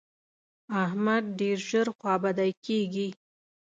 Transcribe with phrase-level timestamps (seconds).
[0.83, 3.09] احمد ډېر ژر خوابدی کېږي.